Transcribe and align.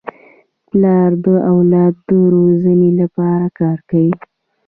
پلار 0.67 1.11
د 1.23 1.25
اولاد 1.51 1.93
د 2.07 2.09
روزني 2.33 2.91
لپاره 3.01 3.47
کار 3.59 3.79
کوي. 3.89 4.13